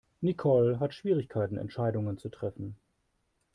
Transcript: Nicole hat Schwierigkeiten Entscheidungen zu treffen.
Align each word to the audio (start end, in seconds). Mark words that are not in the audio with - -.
Nicole 0.23 0.79
hat 0.79 0.95
Schwierigkeiten 0.95 1.57
Entscheidungen 1.57 2.17
zu 2.17 2.29
treffen. 2.29 2.75